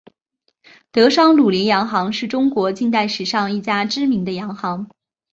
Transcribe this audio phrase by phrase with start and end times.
[0.91, 4.89] 德商鲁麟洋行是中国近代史上一家知名的洋行。